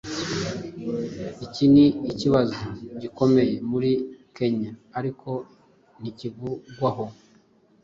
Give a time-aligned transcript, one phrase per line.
[1.45, 2.59] iki ni ikibazo
[3.01, 3.91] gikomeye muri
[4.35, 5.29] kenya ariko
[5.99, 7.05] ntikivugwaho